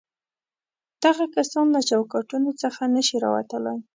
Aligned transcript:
دغه 1.03 1.23
کسان 1.35 1.65
له 1.75 1.81
چوکاټونو 1.89 2.49
څخه 2.61 2.81
نه 2.95 3.01
شي 3.07 3.17
راوتلای. 3.25 3.79